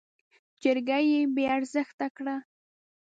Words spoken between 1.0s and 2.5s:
يې بې ارزښته کړه.